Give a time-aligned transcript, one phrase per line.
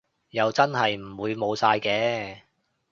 [0.31, 2.39] 又真係唔會冇晒嘅